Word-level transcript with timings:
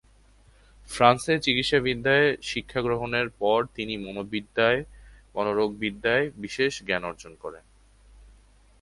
ফ্রান্সে 0.89 1.33
চিকিৎসাবিদ্যায় 1.39 2.27
শিক্ষা 2.41 2.81
গ্রহণের 2.81 3.27
পর 3.39 3.59
তিনি 3.75 3.93
মনোরোগবিদ্যায় 5.35 6.25
বিশেষ 6.35 6.73
জ্ঞান 6.83 7.03
অর্জন 7.03 7.33
করেন। 7.35 7.63